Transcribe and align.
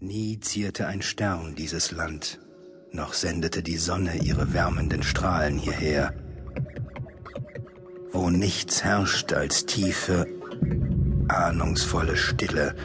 Nie 0.00 0.38
zierte 0.38 0.86
ein 0.86 1.02
Stern 1.02 1.56
dieses 1.56 1.90
Land, 1.90 2.38
noch 2.92 3.14
sendete 3.14 3.64
die 3.64 3.78
Sonne 3.78 4.14
ihre 4.18 4.52
wärmenden 4.52 5.02
Strahlen 5.02 5.58
hierher, 5.58 6.14
wo 8.12 8.30
nichts 8.30 8.84
herrscht 8.84 9.32
als 9.32 9.66
tiefe, 9.66 10.24
ahnungsvolle 11.26 12.16
Stille 12.16 12.76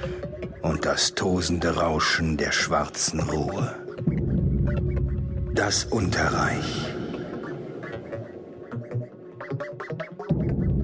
und 0.63 0.85
das 0.85 1.13
tosende 1.13 1.75
Rauschen 1.75 2.35
der 2.37 2.51
schwarzen 2.51 3.19
Ruhe. 3.19 3.75
Das 5.53 5.83
Unterreich. 5.83 6.95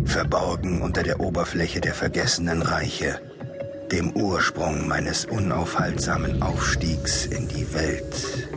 Verborgen 0.05 0.84
unter 0.84 1.02
der 1.02 1.21
Oberfläche 1.21 1.82
der 1.82 1.96
vergessenen 1.96 2.61
Reiche, 2.61 3.20
dem 3.92 4.16
Ursprung 4.16 4.88
meines 4.88 5.26
unaufhaltsamen 5.26 6.44
Aufstiegs 6.44 7.26
in 7.26 7.48
die 7.48 7.73
Welt 7.73 8.48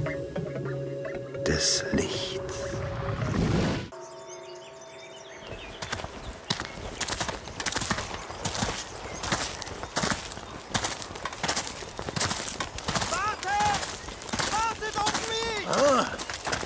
des 1.46 1.84
Lichts. 1.92 2.40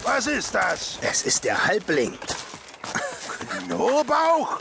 Was 0.03 0.27
ist 0.27 0.55
das? 0.55 0.99
Es 1.03 1.23
ist 1.23 1.45
der 1.45 1.67
Halbling. 1.67 2.19
Knobauch? 3.67 4.59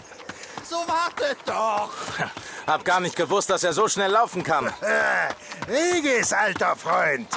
So 0.69 0.75
wartet 0.75 1.37
doch. 1.45 1.91
Hab 2.67 2.83
gar 2.83 2.99
nicht 2.99 3.15
gewusst, 3.15 3.49
dass 3.49 3.63
er 3.63 3.73
so 3.73 3.87
schnell 3.87 4.11
laufen 4.11 4.43
kann. 4.43 4.73
Regis, 5.67 6.33
alter 6.33 6.75
Freund. 6.75 7.27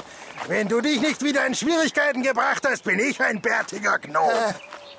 Wenn 0.46 0.68
du 0.68 0.80
dich 0.80 1.00
nicht 1.00 1.22
wieder 1.22 1.44
in 1.46 1.54
Schwierigkeiten 1.54 2.22
gebracht 2.22 2.62
hast, 2.66 2.84
bin 2.84 2.98
ich 2.98 3.20
ein 3.20 3.40
bärtiger 3.40 3.98
Gnom. 3.98 4.30
Äh, 4.30 4.54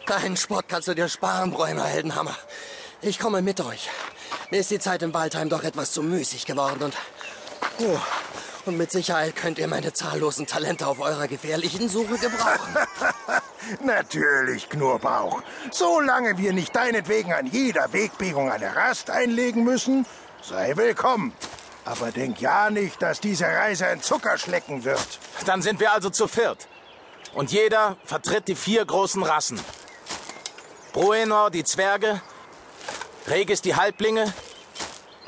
deinen 0.05 0.37
Sport 0.37 0.65
kannst 0.67 0.87
du 0.87 0.93
dir 0.93 1.09
sparen, 1.09 1.51
Bräumer 1.51 1.85
Heldenhammer. 1.85 2.35
Ich 3.01 3.17
komme 3.17 3.41
mit 3.41 3.61
euch. 3.61 3.89
Mir 4.51 4.59
ist 4.59 4.69
die 4.69 4.79
Zeit 4.79 5.01
im 5.01 5.13
Waldheim 5.13 5.49
doch 5.49 5.63
etwas 5.63 5.91
zu 5.91 6.03
müßig 6.03 6.45
geworden 6.45 6.83
und... 6.83 6.95
Oh, 7.79 7.99
und 8.65 8.77
mit 8.77 8.91
Sicherheit 8.91 9.35
könnt 9.35 9.57
ihr 9.57 9.67
meine 9.67 9.93
zahllosen 9.93 10.45
Talente 10.45 10.85
auf 10.85 10.99
eurer 10.99 11.27
gefährlichen 11.27 11.89
Suche 11.89 12.17
gebrauchen. 12.17 12.75
Natürlich, 13.83 14.69
Knorbauch. 14.69 15.41
Solange 15.71 16.37
wir 16.37 16.53
nicht 16.53 16.75
deinetwegen 16.75 17.33
an 17.33 17.45
jeder 17.47 17.91
Wegbiegung 17.93 18.51
eine 18.51 18.75
Rast 18.75 19.09
einlegen 19.09 19.63
müssen, 19.63 20.05
sei 20.41 20.75
willkommen. 20.75 21.33
Aber 21.85 22.11
denk 22.11 22.41
ja 22.41 22.69
nicht, 22.69 23.01
dass 23.01 23.19
diese 23.19 23.45
Reise 23.45 23.87
ein 23.87 24.01
Zuckerschlecken 24.01 24.83
wird. 24.83 25.19
Dann 25.45 25.61
sind 25.61 25.79
wir 25.79 25.91
also 25.91 26.09
zu 26.09 26.27
viert. 26.27 26.67
Und 27.33 27.51
jeder 27.51 27.97
vertritt 28.05 28.47
die 28.47 28.55
vier 28.55 28.85
großen 28.85 29.23
Rassen. 29.23 29.59
Bruenor 30.93 31.51
die 31.51 31.63
Zwerge, 31.63 32.21
Regis 33.27 33.61
die 33.61 33.75
Halblinge, 33.75 34.33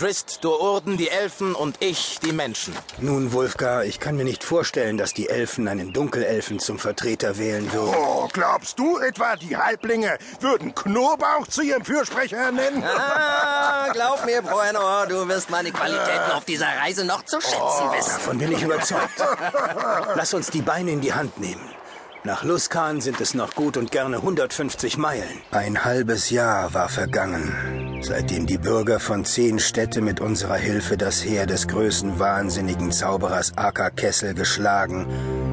Drist, 0.01 0.39
Dururden, 0.43 0.97
die 0.97 1.09
Elfen 1.09 1.53
und 1.53 1.75
ich, 1.79 2.17
die 2.25 2.31
Menschen. 2.31 2.73
Nun, 2.97 3.33
Wulfgar, 3.33 3.85
ich 3.85 3.99
kann 3.99 4.17
mir 4.17 4.23
nicht 4.23 4.43
vorstellen, 4.43 4.97
dass 4.97 5.13
die 5.13 5.29
Elfen 5.29 5.67
einen 5.67 5.93
Dunkelelfen 5.93 6.57
zum 6.57 6.79
Vertreter 6.79 7.37
wählen 7.37 7.71
würden. 7.71 7.93
Oh, 7.95 8.27
glaubst 8.33 8.79
du 8.79 8.97
etwa, 8.97 9.35
die 9.35 9.55
Halblinge 9.55 10.17
würden 10.39 10.73
Knorbauch 10.73 11.45
zu 11.47 11.61
ihrem 11.61 11.85
Fürsprecher 11.85 12.37
ernennen? 12.37 12.83
Ah, 12.83 13.89
glaub 13.93 14.25
mir, 14.25 14.41
Bruenor, 14.41 15.05
du 15.07 15.27
wirst 15.27 15.51
meine 15.51 15.71
Qualitäten 15.71 16.31
auf 16.33 16.45
dieser 16.45 16.65
Reise 16.83 17.05
noch 17.05 17.23
zu 17.25 17.39
schätzen 17.39 17.59
Oh. 17.61 17.93
wissen. 17.95 18.11
Davon 18.13 18.37
bin 18.39 18.51
ich 18.53 18.63
überzeugt. 18.63 19.23
Lass 20.15 20.33
uns 20.33 20.49
die 20.49 20.63
Beine 20.63 20.89
in 20.93 21.01
die 21.01 21.13
Hand 21.13 21.39
nehmen. 21.39 21.61
Nach 22.23 22.43
Luskan 22.43 23.01
sind 23.01 23.21
es 23.21 23.35
noch 23.35 23.53
gut 23.53 23.77
und 23.77 23.91
gerne 23.91 24.17
150 24.17 24.97
Meilen. 24.97 25.41
Ein 25.51 25.85
halbes 25.85 26.31
Jahr 26.31 26.73
war 26.73 26.89
vergangen, 26.89 27.90
seitdem 28.03 28.45
die 28.45 28.57
Bürger 28.57 28.99
von 28.99 29.25
zehn 29.25 29.59
Städte 29.59 30.01
mit 30.01 30.19
unserer 30.19 30.55
Hilfe 30.55 30.97
das 30.97 31.23
Heer 31.23 31.45
des 31.45 31.67
größten 31.67 32.19
wahnsinnigen 32.19 32.91
Zauberers 32.91 33.53
Aka 33.57 33.89
Kessel 33.89 34.33
geschlagen 34.33 35.05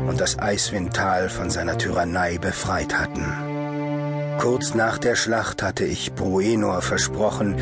und 0.09 0.21
das 0.21 0.39
Eiswindtal 0.39 1.29
von 1.29 1.51
seiner 1.51 1.79
Tyrannei 1.79 2.39
befreit 2.39 2.99
hatten. 2.99 4.39
Kurz 4.39 4.75
nach 4.75 4.99
der 4.99 5.17
Schlacht 5.17 5.63
hatte 5.63 5.85
ich 5.85 6.15
Bruenor 6.15 6.81
versprochen, 6.81 7.57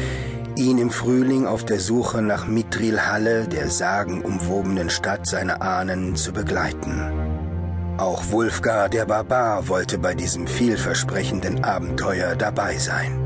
ihn 0.57 0.79
im 0.79 0.91
Frühling 0.91 1.47
auf 1.47 1.65
der 1.65 1.81
Suche 1.81 2.23
nach 2.23 2.47
Mithril 2.47 3.01
Halle, 3.01 3.49
der 3.49 3.69
sagenumwobenen 3.71 4.91
Stadt 4.91 5.27
seiner 5.27 5.63
Ahnen, 5.63 6.17
zu 6.17 6.33
begleiten. 6.33 7.01
Auch 7.99 8.31
Wulfgar 8.31 8.89
der 8.91 9.07
Barbar 9.07 9.69
wollte 9.69 9.99
bei 9.99 10.15
diesem 10.15 10.47
vielversprechenden 10.47 11.65
Abenteuer 11.65 12.37
dabei 12.37 12.77
sein. 12.77 13.26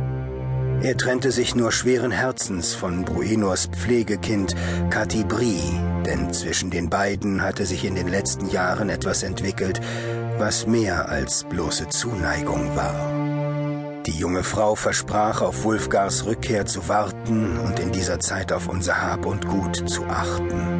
Er 0.83 0.97
trennte 0.97 1.31
sich 1.31 1.55
nur 1.55 1.73
schweren 1.73 2.11
Herzens 2.11 2.75
von 2.75 3.05
Bruenors 3.05 3.67
Pflegekind 3.67 4.55
Katibri, 4.89 5.61
denn 6.07 6.33
zwischen 6.33 6.71
den 6.71 6.89
beiden 6.89 7.43
hatte 7.43 7.67
sich 7.67 7.85
in 7.85 7.95
den 7.95 8.09
letzten 8.09 8.49
Jahren 8.49 8.89
etwas 8.89 9.23
entwickelt, 9.23 9.81
was 10.39 10.67
mehr 10.67 11.11
als 11.11 11.45
bloße 11.45 11.91
Zuneigung 11.91 12.75
war. 12.75 14.03
Die 14.07 14.19
junge 14.19 14.43
Frau 14.43 14.75
versprach, 14.75 15.43
auf 15.43 15.65
Wulfgars 15.65 16.25
Rückkehr 16.25 16.65
zu 16.65 16.89
warten 16.89 17.59
und 17.59 17.79
in 17.79 17.93
dieser 17.93 18.19
Zeit 18.19 18.51
auf 18.51 18.67
unser 18.67 19.03
Hab 19.03 19.27
und 19.27 19.47
Gut 19.47 19.89
zu 19.89 20.07
achten. 20.07 20.80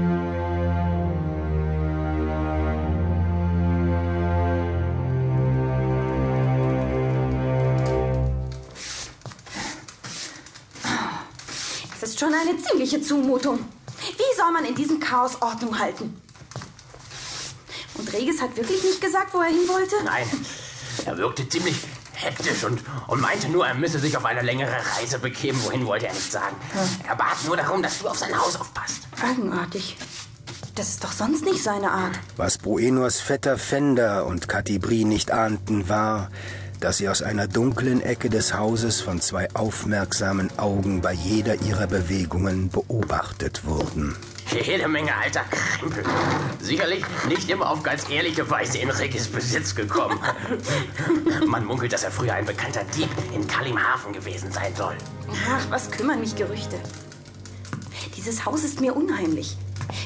Ist 12.21 12.27
schon 12.27 12.35
eine 12.35 12.59
ziemliche 12.63 13.01
Zumutung. 13.01 13.59
Wie 14.17 14.37
soll 14.37 14.53
man 14.53 14.65
in 14.65 14.75
diesem 14.75 15.01
Chaos 15.01 15.41
Ordnung 15.41 15.79
halten? 15.79 16.21
Und 17.95 18.13
Regis 18.13 18.41
hat 18.41 18.57
wirklich 18.57 18.83
nicht 18.83 19.01
gesagt, 19.01 19.33
wo 19.33 19.39
er 19.39 19.49
hin 19.49 19.67
wollte? 19.67 19.95
Nein, 20.05 20.27
er 21.07 21.17
wirkte 21.17 21.49
ziemlich 21.49 21.77
hektisch 22.13 22.65
und, 22.65 22.83
und 23.09 23.21
meinte 23.21 23.49
nur, 23.49 23.67
er 23.67 23.75
müsse 23.75 23.99
sich 23.99 24.17
auf 24.17 24.25
eine 24.25 24.43
längere 24.43 24.77
Reise 24.97 25.19
begeben. 25.19 25.59
Wohin 25.65 25.87
wollte 25.87 26.07
er 26.07 26.13
nicht 26.13 26.31
sagen. 26.31 26.57
Er 27.09 27.17
bat 27.17 27.37
nur 27.47 27.57
darum, 27.57 27.83
dass 27.83 27.99
du 27.99 28.09
auf 28.09 28.19
sein 28.19 28.39
Haus 28.39 28.57
aufpasst. 28.57 29.03
Eigenartig. 29.23 29.97
Das 30.75 30.91
ist 30.91 31.05
doch 31.05 31.13
sonst 31.13 31.45
nicht 31.45 31.63
seine 31.63 31.91
Art. 31.91 32.19
Was 32.37 32.59
Bruenors 32.59 33.21
Vetter 33.21 33.59
Fender 33.59 34.27
und 34.27 34.49
Katibri 34.49 35.05
nicht 35.05 35.31
ahnten, 35.31 35.89
war, 35.89 36.31
dass 36.81 36.97
sie 36.97 37.09
aus 37.09 37.23
einer 37.23 37.47
dunklen 37.47 38.01
Ecke 38.01 38.31
des 38.31 38.55
Hauses 38.55 39.01
von 39.01 39.21
zwei 39.21 39.49
aufmerksamen 39.55 40.51
Augen 40.59 41.01
bei 41.01 41.13
jeder 41.13 41.61
ihrer 41.63 41.87
Bewegungen 41.87 42.71
beobachtet 42.71 43.65
wurden. 43.65 44.17
Jede 44.51 44.89
Menge 44.89 45.15
alter 45.15 45.45
Krempel. 45.51 46.03
Sicherlich 46.61 47.05
nicht 47.29 47.49
immer 47.51 47.71
auf 47.71 47.83
ganz 47.85 48.11
ehrliche 48.11 48.51
Weise 48.51 48.79
in 48.79 48.91
Regis 48.91 49.29
Besitz 49.29 49.75
gekommen. 49.75 50.19
Man 51.47 51.65
munkelt, 51.65 51.93
dass 51.93 52.03
er 52.03 52.11
früher 52.11 52.35
ein 52.35 52.47
bekannter 52.47 52.83
Dieb 52.97 53.09
in 53.33 53.47
Kalimhafen 53.47 54.13
gewesen 54.13 54.51
sein 54.51 54.75
soll. 54.75 54.97
Ach, 55.49 55.71
was 55.71 55.91
kümmern 55.91 56.21
mich 56.21 56.35
Gerüchte? 56.35 56.77
Dieses 58.17 58.45
Haus 58.45 58.65
ist 58.65 58.81
mir 58.81 58.97
unheimlich. 58.97 59.57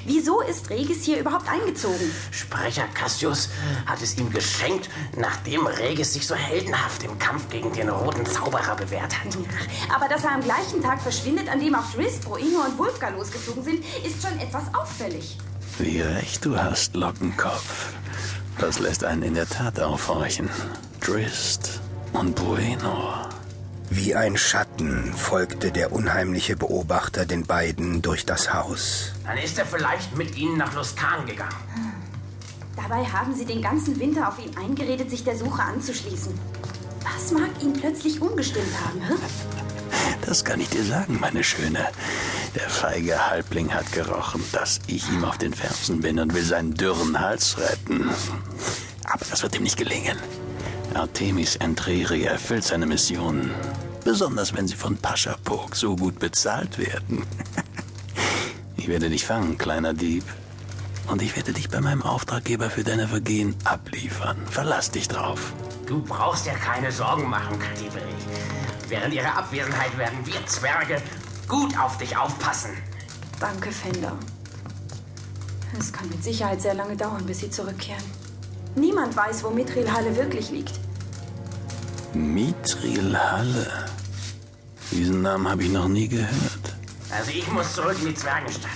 Wieso 0.06 0.40
ist 0.40 0.70
Regis 0.70 1.02
hier 1.02 1.18
überhaupt 1.18 1.48
eingezogen? 1.48 2.10
Sprecher 2.30 2.86
Cassius 2.94 3.48
hat 3.86 4.02
es 4.02 4.18
ihm 4.18 4.30
geschenkt, 4.30 4.90
nachdem 5.16 5.66
Regis 5.66 6.12
sich 6.12 6.26
so 6.26 6.34
heldenhaft 6.34 7.02
im 7.02 7.18
Kampf 7.18 7.48
gegen 7.48 7.72
den 7.72 7.88
roten 7.88 8.26
Zauberer 8.26 8.76
bewährt 8.76 9.14
hat. 9.24 9.36
Aber 9.94 10.08
dass 10.08 10.24
er 10.24 10.32
am 10.32 10.42
gleichen 10.42 10.82
Tag 10.82 11.00
verschwindet, 11.00 11.48
an 11.48 11.60
dem 11.60 11.74
auch 11.74 11.90
Drist, 11.92 12.24
Bruino 12.24 12.60
und 12.66 12.78
Wulfgar 12.78 13.12
losgezogen 13.12 13.62
sind, 13.62 13.84
ist 14.04 14.22
schon 14.22 14.38
etwas 14.38 14.64
auffällig. 14.74 15.38
Wie 15.78 16.00
recht 16.00 16.44
du 16.44 16.56
hast, 16.56 16.94
Lockenkopf. 16.94 17.92
Das 18.58 18.78
lässt 18.78 19.04
einen 19.04 19.22
in 19.22 19.34
der 19.34 19.48
Tat 19.48 19.80
aufhorchen. 19.80 20.48
Drist 21.00 21.80
und 22.12 22.34
Bruenor. 22.34 23.33
Wie 23.90 24.14
ein 24.14 24.36
Schatten 24.36 25.12
folgte 25.12 25.70
der 25.70 25.92
unheimliche 25.92 26.56
Beobachter 26.56 27.26
den 27.26 27.46
beiden 27.46 28.02
durch 28.02 28.24
das 28.24 28.52
Haus. 28.52 29.12
Dann 29.24 29.38
ist 29.38 29.58
er 29.58 29.66
vielleicht 29.66 30.16
mit 30.16 30.36
ihnen 30.36 30.58
nach 30.58 30.74
Luskan 30.74 31.26
gegangen. 31.26 31.54
Dabei 32.76 33.04
haben 33.04 33.34
sie 33.34 33.44
den 33.44 33.62
ganzen 33.62 33.98
Winter 34.00 34.28
auf 34.28 34.38
ihn 34.38 34.56
eingeredet, 34.56 35.10
sich 35.10 35.24
der 35.24 35.36
Suche 35.36 35.62
anzuschließen. 35.62 36.32
Was 37.02 37.32
mag 37.32 37.50
ihn 37.62 37.72
plötzlich 37.72 38.20
umgestimmt 38.20 38.72
haben? 38.84 39.08
Hm? 39.08 39.16
Das 40.26 40.44
kann 40.44 40.60
ich 40.60 40.70
dir 40.70 40.84
sagen, 40.84 41.18
meine 41.20 41.44
Schöne. 41.44 41.86
Der 42.54 42.68
feige 42.68 43.30
Halbling 43.30 43.72
hat 43.72 43.92
gerochen, 43.92 44.42
dass 44.52 44.80
ich 44.86 45.08
ihm 45.10 45.24
auf 45.24 45.38
den 45.38 45.52
Fersen 45.52 46.00
bin 46.00 46.18
und 46.18 46.34
will 46.34 46.44
seinen 46.44 46.74
dürren 46.74 47.20
Hals 47.20 47.58
retten. 47.58 48.10
Aber 49.04 49.24
das 49.28 49.42
wird 49.42 49.54
ihm 49.56 49.62
nicht 49.62 49.76
gelingen. 49.76 50.18
Artemis 50.96 51.56
Entreri 51.56 52.24
erfüllt 52.24 52.64
seine 52.64 52.86
Mission. 52.86 53.50
Besonders 54.04 54.54
wenn 54.54 54.68
sie 54.68 54.76
von 54.76 54.96
Paschapok 54.96 55.74
so 55.76 55.96
gut 55.96 56.18
bezahlt 56.18 56.78
werden. 56.78 57.24
Ich 58.76 58.88
werde 58.88 59.08
dich 59.08 59.24
fangen, 59.24 59.56
kleiner 59.56 59.94
Dieb. 59.94 60.24
Und 61.06 61.22
ich 61.22 61.34
werde 61.36 61.54
dich 61.54 61.70
bei 61.70 61.80
meinem 61.80 62.02
Auftraggeber 62.02 62.68
für 62.68 62.84
deine 62.84 63.08
Vergehen 63.08 63.54
abliefern. 63.64 64.36
Verlass 64.50 64.90
dich 64.90 65.08
drauf. 65.08 65.54
Du 65.86 66.02
brauchst 66.02 66.44
ja 66.44 66.52
keine 66.52 66.92
Sorgen 66.92 67.26
machen, 67.30 67.58
Katibri. 67.58 68.02
Während 68.88 69.14
ihrer 69.14 69.38
Abwesenheit 69.38 69.96
werden 69.96 70.18
wir 70.24 70.44
Zwerge 70.46 71.00
gut 71.48 71.74
auf 71.78 71.96
dich 71.96 72.14
aufpassen. 72.14 72.72
Danke, 73.40 73.72
Fender. 73.72 74.18
Es 75.78 75.90
kann 75.90 76.10
mit 76.10 76.22
Sicherheit 76.22 76.60
sehr 76.60 76.74
lange 76.74 76.94
dauern, 76.94 77.24
bis 77.24 77.38
sie 77.38 77.50
zurückkehren. 77.50 78.04
Niemand 78.76 79.16
weiß, 79.16 79.44
wo 79.44 79.50
Mithril 79.50 79.90
Halle 79.92 80.16
wirklich 80.16 80.50
liegt. 80.50 80.80
Mithril 82.12 83.16
Halle? 83.18 83.86
Diesen 84.90 85.22
Namen 85.22 85.48
habe 85.48 85.62
ich 85.64 85.70
noch 85.70 85.88
nie 85.88 86.08
gehört. 86.08 86.74
Also 87.10 87.30
ich 87.30 87.50
muss 87.52 87.74
zurück 87.74 87.96
in 88.00 88.08
die 88.08 88.14
Zwergenstadt. 88.14 88.70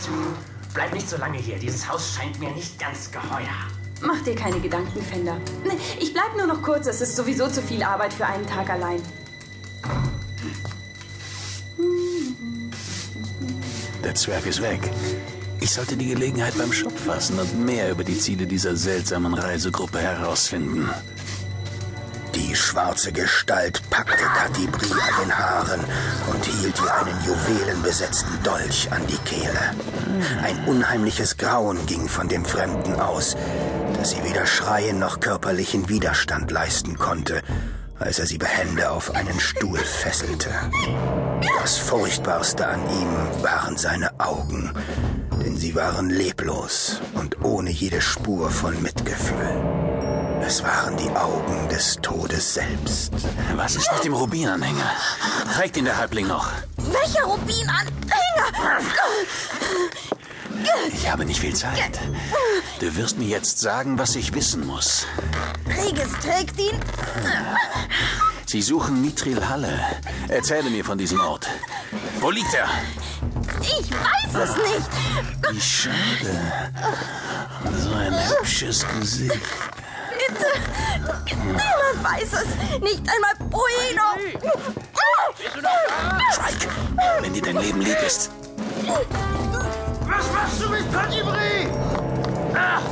Bleib 0.74 0.92
nicht 0.94 1.08
so 1.08 1.16
lange 1.16 1.38
hier. 1.38 1.58
Dieses 1.58 1.88
Haus 1.88 2.14
scheint 2.14 2.38
mir 2.38 2.50
nicht 2.50 2.78
ganz 2.78 3.10
geheuer. 3.10 3.48
Mach 4.00 4.20
dir 4.22 4.34
keine 4.34 4.60
Gedanken, 4.60 5.02
Fender. 5.02 5.38
Nee, 5.64 5.76
Ich 5.98 6.12
bleib 6.12 6.36
nur 6.36 6.46
noch 6.46 6.62
kurz. 6.62 6.86
Es 6.86 7.00
ist 7.00 7.16
sowieso 7.16 7.48
zu 7.48 7.60
viel 7.60 7.82
Arbeit 7.82 8.12
für 8.12 8.26
einen 8.26 8.46
Tag 8.46 8.70
allein. 8.70 9.02
Der 14.04 14.14
Zwerg 14.14 14.46
ist 14.46 14.62
weg. 14.62 14.80
Ich 15.60 15.72
sollte 15.72 15.96
die 15.96 16.08
Gelegenheit 16.08 16.56
beim 16.56 16.72
Schopf 16.72 17.04
fassen 17.06 17.38
und 17.38 17.64
mehr 17.64 17.90
über 17.90 18.04
die 18.04 18.18
Ziele 18.18 18.46
dieser 18.46 18.76
seltsamen 18.76 19.34
Reisegruppe 19.34 19.98
herausfinden. 19.98 20.88
Die 22.34 22.54
schwarze 22.54 23.12
Gestalt 23.12 23.82
packte 23.90 24.24
Katibri 24.24 24.92
an 24.92 25.24
den 25.24 25.36
Haaren 25.36 25.80
und 26.32 26.44
hielt 26.44 26.80
ihr 26.80 26.94
einen 26.94 27.18
juwelenbesetzten 27.26 28.42
Dolch 28.44 28.88
an 28.92 29.02
die 29.08 29.18
Kehle. 29.28 29.74
Ein 30.42 30.64
unheimliches 30.66 31.36
Grauen 31.36 31.84
ging 31.86 32.08
von 32.08 32.28
dem 32.28 32.44
Fremden 32.44 32.94
aus, 33.00 33.36
dass 33.96 34.10
sie 34.10 34.22
weder 34.22 34.46
schreien 34.46 35.00
noch 35.00 35.18
körperlichen 35.18 35.88
Widerstand 35.88 36.50
leisten 36.52 36.96
konnte, 36.98 37.42
als 37.98 38.20
er 38.20 38.26
sie 38.26 38.38
behende 38.38 38.90
auf 38.90 39.14
einen 39.14 39.40
Stuhl 39.40 39.78
fesselte. 39.78 40.50
Das 41.60 41.78
Furchtbarste 41.78 42.66
an 42.68 42.80
ihm 42.88 43.42
waren 43.42 43.76
seine 43.76 44.18
Augen, 44.20 44.72
denn 45.44 45.56
sie 45.56 45.74
waren 45.74 46.10
leblos 46.10 47.00
und 47.14 47.44
ohne 47.44 47.70
jede 47.70 48.00
Spur 48.00 48.50
von 48.50 48.80
Mitgefühl. 48.82 49.78
Es 50.40 50.62
waren 50.62 50.96
die 50.96 51.10
Augen 51.10 51.68
des 51.68 51.96
Todes 52.00 52.54
selbst. 52.54 53.12
Was 53.56 53.76
ist 53.76 53.90
mit 53.92 54.04
dem 54.04 54.14
Rubinanhänger? 54.14 54.90
Trägt 55.54 55.76
ihn 55.76 55.84
der 55.84 55.96
Halbling 55.96 56.26
noch? 56.26 56.50
Welcher 56.76 57.24
Rubinanhänger? 57.24 57.88
Ich 60.92 61.10
habe 61.10 61.24
nicht 61.24 61.40
viel 61.40 61.54
Zeit. 61.54 62.00
Du 62.80 62.94
wirst 62.96 63.18
mir 63.18 63.28
jetzt 63.28 63.58
sagen, 63.58 63.98
was 63.98 64.16
ich 64.16 64.34
wissen 64.34 64.66
muss. 64.66 65.06
Regis 65.66 66.12
trägt 66.22 66.58
ihn. 66.58 66.78
Sie 68.46 68.62
suchen 68.62 69.02
Mithril 69.02 69.48
Halle. 69.48 69.78
Erzähle 70.28 70.70
mir 70.70 70.84
von 70.84 70.98
diesem 70.98 71.20
Ort. 71.20 71.46
Wo 72.20 72.30
liegt 72.30 72.54
er? 72.54 72.68
Ich 73.62 73.90
weiß 73.90 74.34
es 74.44 74.56
nicht. 74.56 74.90
Wie 75.50 75.60
schade. 75.60 76.72
So 77.78 77.92
ein 77.94 78.14
hübsches 78.30 78.86
Gesicht. 78.88 79.32
Bitte. 80.18 80.46
Niemand 81.34 82.02
weiß 82.02 82.32
es. 82.32 82.80
Nicht 82.80 83.00
einmal 83.00 83.34
Bueno. 83.50 84.02
Schweig, 86.34 86.68
wenn 87.20 87.32
dir 87.32 87.42
dein 87.42 87.58
Leben 87.58 87.80
lieb 87.80 87.98
ist. 88.06 88.30
Was 90.06 90.32
machst 90.32 90.60
du 90.62 90.68
mit 90.68 90.92
Katibri? 90.92 91.68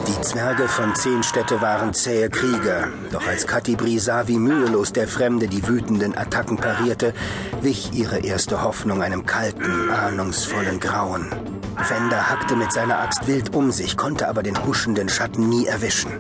Die 0.09 0.21
Zwerge 0.21 0.69
von 0.69 0.95
Zehnstädte 0.95 1.61
waren 1.61 1.93
zähe 1.95 2.31
Krieger, 2.31 2.89
doch 3.11 3.27
als 3.27 3.47
Katibri 3.47 3.99
sah, 3.99 4.29
wie 4.29 4.39
mühelos 4.39 4.93
der 4.93 5.09
Fremde 5.09 5.49
die 5.49 5.67
wütenden 5.67 6.17
Attacken 6.17 6.57
parierte, 6.57 7.13
wich 7.61 7.93
ihre 7.93 8.19
erste 8.19 8.63
Hoffnung 8.63 9.03
einem 9.03 9.27
kalten, 9.27 9.91
ahnungsvollen 9.91 10.81
Grauen. 10.81 11.56
Fender 11.85 12.31
hackte 12.31 12.57
mit 12.57 12.73
seiner 12.73 12.99
Axt 12.99 13.27
wild 13.27 13.55
um 13.55 13.71
sich, 13.71 13.97
konnte 13.97 14.29
aber 14.29 14.43
den 14.43 14.65
huschenden 14.65 15.09
Schatten 15.09 15.49
nie 15.49 15.67
erwischen. 15.67 16.11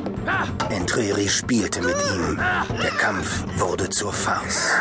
Entreri 0.70 1.28
spielte 1.28 1.82
mit 1.82 1.96
ihm. 2.14 2.40
Der 2.82 2.90
Kampf 2.90 3.44
wurde 3.56 3.88
zur 3.90 4.12
Farce. 4.12 4.72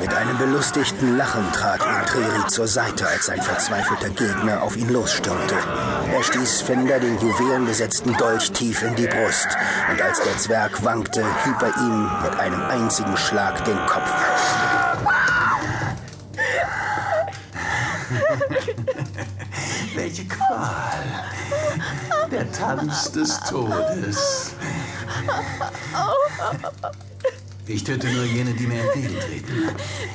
Mit 0.00 0.14
einem 0.14 0.38
belustigten 0.38 1.16
Lachen 1.18 1.52
trat 1.52 1.80
Entreri 1.80 2.46
zur 2.48 2.66
Seite, 2.66 3.06
als 3.06 3.26
sein 3.26 3.40
verzweifelter 3.40 4.08
Gegner 4.08 4.62
auf 4.62 4.76
ihn 4.76 4.88
losstürmte. 4.88 5.54
Er 6.12 6.22
stieß 6.22 6.62
Fender 6.62 6.98
den 6.98 7.18
juwelenbesetzten 7.18 8.16
Dolch 8.16 8.50
tief 8.52 8.82
in 8.82 8.94
die 8.96 9.06
Brust, 9.06 9.48
und 9.90 10.00
als 10.00 10.20
der 10.22 10.38
Zwerg 10.38 10.84
wankte, 10.84 11.24
hieb 11.44 11.62
er 11.62 11.76
ihm 11.76 12.10
mit 12.22 12.38
einem 12.40 12.62
einzigen 12.62 13.16
Schlag 13.16 13.64
den 13.64 13.78
Kopf 13.86 14.10
Qual. 20.50 22.30
Der 22.30 22.50
Tanz 22.50 23.12
des 23.12 23.38
Todes. 23.48 24.52
Ich 27.66 27.84
töte 27.84 28.08
nur 28.08 28.24
jene, 28.24 28.52
die 28.54 28.66
mir 28.66 28.82
entgegentreten. 28.82 29.68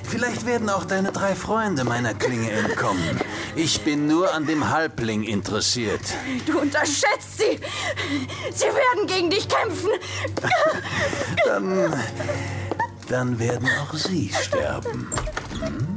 Vielleicht 0.03 0.45
werden 0.45 0.69
auch 0.69 0.83
deine 0.83 1.13
drei 1.13 1.35
Freunde 1.35 1.85
meiner 1.85 2.13
Klinge 2.13 2.51
entkommen. 2.51 3.21
Ich 3.55 3.81
bin 3.81 4.07
nur 4.07 4.33
an 4.33 4.45
dem 4.45 4.69
Halbling 4.69 5.23
interessiert. 5.23 6.01
Du 6.45 6.59
unterschätzt 6.59 7.37
sie. 7.37 7.59
Sie 8.51 8.65
werden 8.65 9.07
gegen 9.07 9.29
dich 9.29 9.47
kämpfen. 9.47 9.91
Dann, 11.45 11.93
dann 13.07 13.39
werden 13.39 13.69
auch 13.81 13.93
sie 13.93 14.33
sterben. 14.33 15.09
Hm? 15.61 15.95